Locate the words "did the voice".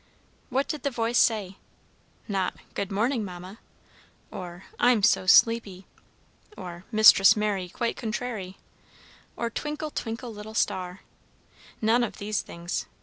0.67-1.19